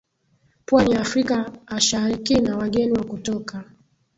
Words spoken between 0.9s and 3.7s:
ya Afrika asharikina wageni wa kutoka